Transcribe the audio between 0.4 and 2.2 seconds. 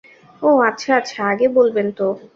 ও, আচ্ছা আচ্ছা, আগে বলবেন তো।